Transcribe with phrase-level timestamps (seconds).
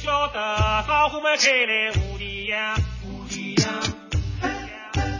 [0.00, 0.38] 晓得
[0.88, 3.66] 老虎们开来无地呀，无地呀，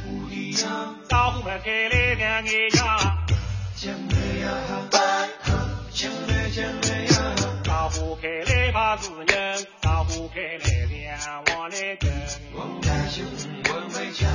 [0.08, 3.26] 无地呀，老虎们开来两眼呀，
[3.74, 4.48] 将来呀
[4.90, 4.98] 白
[5.44, 5.52] 头，
[5.90, 7.34] 将来将来呀，
[7.66, 12.10] 老虎开来怕是人，老虎开来两王来跟，
[12.54, 13.24] 王大雄，
[13.68, 14.28] 王伟强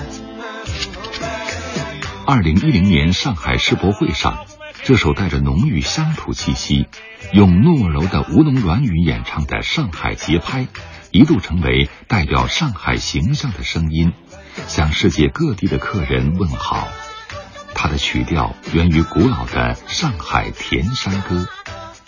[2.27, 4.45] 二零一零年上海世博会上，
[4.83, 6.87] 这首带着浓郁乡土气息、
[7.33, 10.67] 用糯柔的吴侬软语演唱的上海节拍，
[11.09, 14.13] 一度成为代表上海形象的声音，
[14.67, 16.87] 向世界各地的客人问好。
[17.73, 21.47] 它的曲调源于古老的上海田山歌，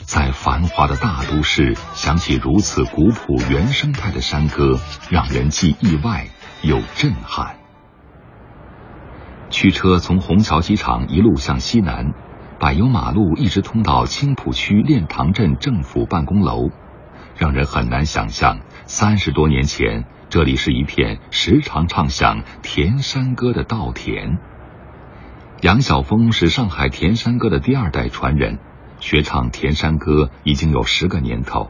[0.04, 6.28] 在繁华的大都市响起如此古朴原生态的山歌，让人既意外
[6.62, 7.56] 又震撼。
[9.50, 12.14] 驱车从虹桥机场一路向西南，
[12.66, 16.72] 柏油马路一直通到青浦区练塘镇政府办公楼，
[17.38, 24.40] 让人很难想象三十多年前这里是一片时常唱响田山歌的稻田。
[25.62, 28.58] 杨晓峰是上海田山歌的第二代传人，
[29.00, 31.70] 学唱田山歌已经有十个年头。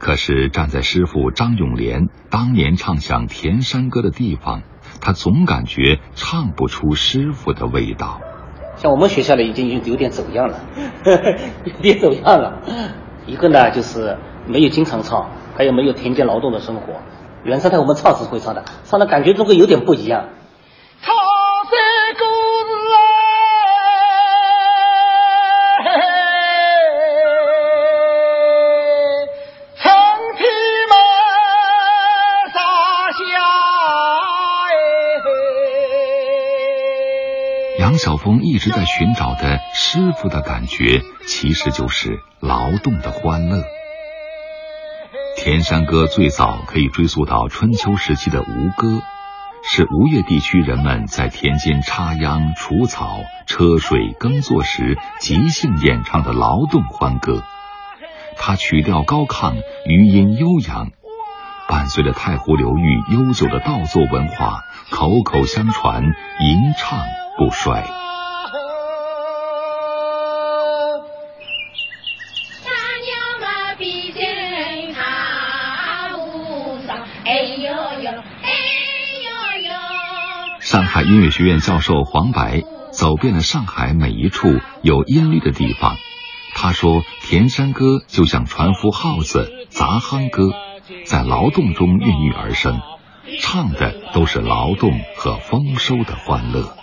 [0.00, 4.62] 可是站在师傅张永莲当年唱响田山歌的地方。
[5.00, 8.20] 他总感觉唱不出师傅的味道，
[8.80, 10.58] 像我们学校的已经有点走样了，
[11.64, 12.62] 有点走样了。
[13.26, 16.94] 一个呢就是没有经常唱，还有没有田间劳动的生活。
[17.44, 20.24] 原生态我们唱是会唱的，唱的感觉总归有点不一样。
[38.02, 43.62] 小峰一直在寻找的师傅的感觉，其实就是劳动的欢乐。
[45.36, 49.02] 田山歌最早可以追溯到春秋时期的吴歌，
[49.62, 57.42] 是吴越地区人们在田间插秧、除草、车水耕作时即兴演唱的劳动欢歌。
[58.38, 60.88] 它曲调高亢，余音悠扬，
[61.68, 66.98] 伴随着太湖流域悠久的稻作文化，口口相传，吟唱。
[67.40, 67.82] 不衰。
[80.60, 82.62] 上海音乐学院教授黄白
[82.92, 84.48] 走遍了上海每一处
[84.82, 85.96] 有音律的地方，
[86.54, 90.50] 他说：“田山歌就像船夫号子、杂夯歌，
[91.06, 92.82] 在劳动中孕育而生，
[93.40, 96.76] 唱的都是劳动和丰收的欢乐。”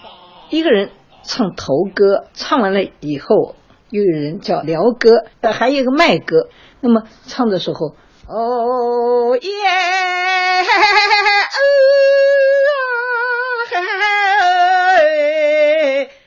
[0.49, 0.89] 一个人
[1.23, 3.55] 唱头歌，唱完了以后，
[3.89, 6.47] 又有人叫撩歌，还有一个卖歌。
[6.79, 7.95] 那么唱的时候，
[8.27, 9.49] 哦耶，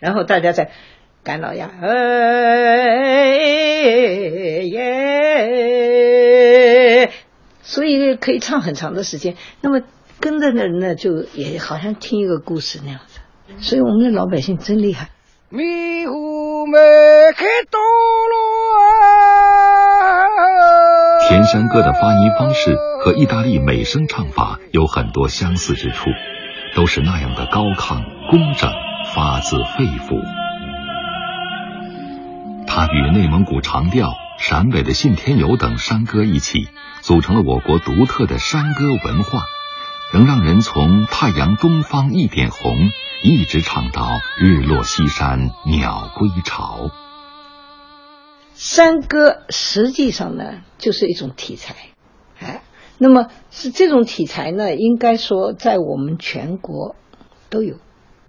[0.00, 0.70] 然后大家在
[1.22, 1.88] 干老呀，哎
[4.64, 7.10] 耶，
[7.62, 9.36] 所以可以唱很长的时间。
[9.60, 9.80] 那么
[10.20, 13.00] 跟着的人呢，就也好像听一个故事那样。
[13.58, 15.08] 所以我们的老百姓真厉害。
[15.48, 16.78] 迷糊梅
[17.36, 17.80] 开多
[21.28, 26.10] 田山歌的发音方式和意大利美声唱法有很多相似之处，
[26.74, 28.72] 都是那样的高亢、工整，
[29.12, 30.20] 发自肺腑。
[32.66, 36.68] 它与内蒙古长调、陕北的信天游等山歌一起，
[37.00, 39.40] 组成了我国独特的山歌文化。
[40.12, 42.90] 能让人从太阳东方一点红，
[43.22, 44.02] 一直唱到
[44.38, 46.90] 日落西山鸟归巢。
[48.54, 51.74] 山歌实际上呢，就是一种题材，
[52.40, 52.62] 哎，
[52.96, 56.96] 那么是这种题材呢，应该说在我们全国
[57.50, 57.76] 都有。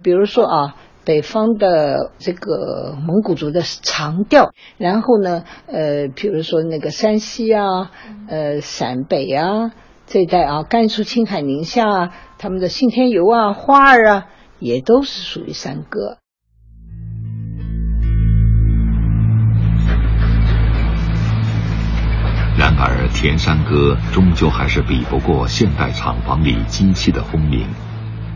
[0.02, 0.76] 比如说啊，
[1.06, 7.90] 北方的这个蒙古族的长调，然后呢，呃，比如说那个山西啊，
[8.28, 9.72] 呃，陕北啊。
[10.04, 14.26] 这一带啊，甘肃、青海、宁夏啊，他们的信天游啊、花儿啊，
[14.62, 16.18] 也都是属于山歌。
[22.56, 27.66] 然而，田山歌终究还是比不过现代厂房里机器的轰鸣，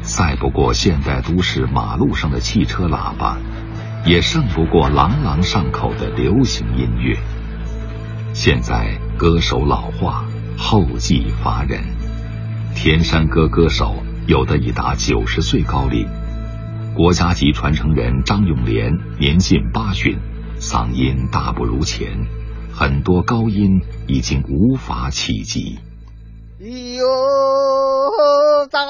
[0.02, 3.38] 赛不过现代都市马路上的汽车喇叭，
[4.04, 7.16] 也胜不过朗朗上口的流行音乐。
[8.32, 10.24] 现在，歌手老化。
[10.58, 11.84] 后继乏人，
[12.74, 13.94] 田山歌歌手
[14.26, 16.08] 有的已达九十岁高龄。
[16.96, 20.18] 国家级传承人张永莲年近八旬，
[20.58, 22.26] 嗓音大不如前，
[22.72, 25.78] 很多高音已经无法企及。
[26.58, 28.80] 哟，咋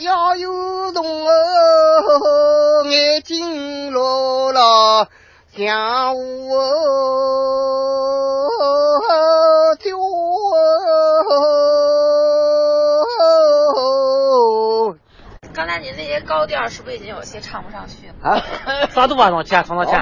[0.00, 5.08] 呀有动哦，眼睛落了
[5.56, 6.58] 像我
[16.32, 18.14] 高调是不是已经有些唱不上去了？
[18.22, 18.40] 啊，
[18.88, 19.92] 啥都往上去，唱上去，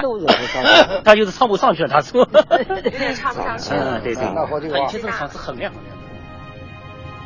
[1.03, 3.99] 他就是唱不上去了，他说，有点唱不上去了。
[3.99, 4.77] 嗯，对对，那好听话。
[4.77, 5.73] 他以前这个嗓子很亮。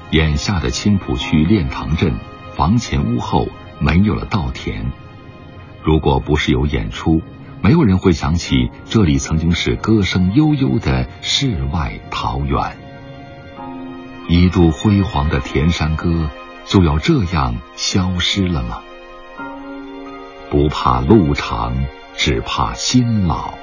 [0.09, 2.15] 眼下的青浦区练塘镇，
[2.55, 3.47] 房前屋后
[3.79, 4.91] 没有了稻田。
[5.83, 7.21] 如果不是有演出，
[7.61, 12.75] 没有人会想起这里曾经是歌声悠悠的世外桃源。
[14.27, 16.31] 一度辉煌的田山歌，
[16.65, 18.81] 就要这样消失了吗？
[20.49, 23.53] 不怕路长，只怕心老。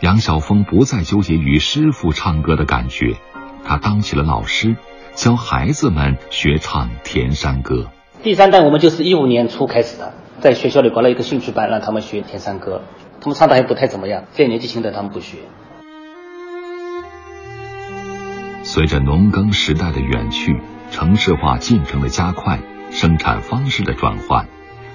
[0.00, 3.16] 杨晓峰不再纠结于师傅唱歌的感觉，
[3.64, 4.76] 他当起了老师。
[5.14, 7.90] 教孩子们学唱田山歌。
[8.22, 12.82] 第三代我们就是一五年初开始的，在学校里搞了一个兴趣班，让他们学田山歌。
[13.20, 15.38] 他们唱的还不太怎么样，再年纪轻的他们不学。
[18.62, 20.60] 随着农耕时代的远去，
[20.92, 22.60] 城市化进程的加快，
[22.92, 24.46] 生产方式的转换，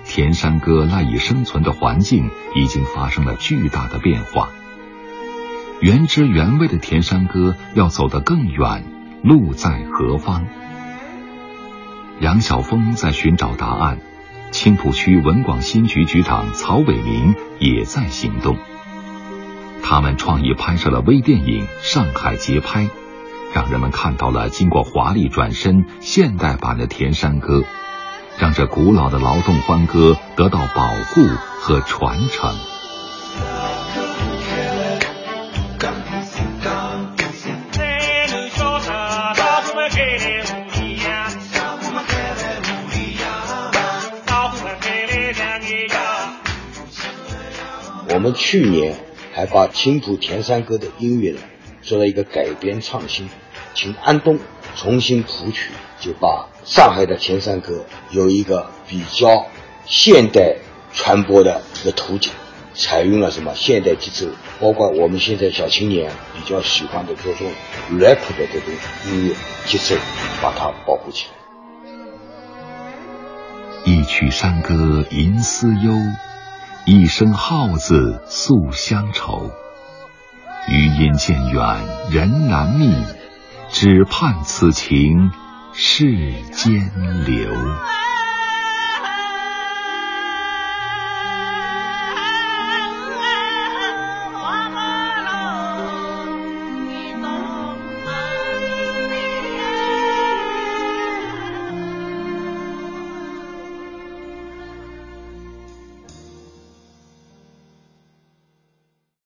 [0.05, 4.49] 田山歌赖以生存的环境已经发生了巨大的变化。
[5.81, 8.83] 原汁原味的田山歌要走得更远。
[9.23, 10.45] 路在何方？
[12.19, 13.99] 杨晓峰在寻找答案，
[14.51, 18.57] 青浦区文广新局局长曹伟民也在行动。
[19.81, 22.83] 他们创意拍摄了微电影《上海节拍》，
[23.53, 27.63] 让人们看到了经过华丽转身现代版的田山歌，
[28.37, 31.27] 让这古老的劳动欢歌得到保护
[31.59, 32.55] 和传承。
[48.09, 48.95] 我们去年
[49.33, 51.39] 还把青浦田山歌的音乐呢
[51.81, 53.27] 做了一个改编创新，
[53.73, 54.39] 请安东
[54.75, 59.47] 重新谱曲，就把上海的前山歌有一个比较
[59.85, 60.55] 现代
[60.93, 62.31] 传播的一个途径，
[62.73, 64.27] 采用了什么现代节奏，
[64.59, 67.47] 包括我们现在小青年比较喜欢的这种
[67.91, 68.73] rap 的这种
[69.05, 69.35] 音乐
[69.65, 69.95] 节奏，
[70.41, 71.33] 把它保护起来。
[73.85, 75.93] 一曲山歌吟思忧。
[76.85, 79.49] 一声号子诉乡愁，
[80.67, 81.79] 余音渐远
[82.11, 82.93] 人难觅，
[83.73, 85.31] 只盼此情
[85.73, 86.05] 世
[86.51, 86.91] 间
[87.25, 88.02] 留。